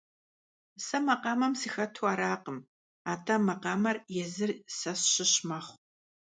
Сэ 0.85 0.97
макъамэм 1.05 1.53
сыхэту 1.61 2.09
аракъым, 2.11 2.59
атӀэ 3.11 3.35
макъамэр 3.47 3.97
езыр 4.23 4.51
сэ 4.77 4.91
сщыщ 5.01 5.33
мэхъу. 5.47 5.75